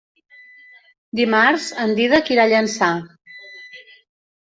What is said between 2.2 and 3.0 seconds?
irà a Llançà.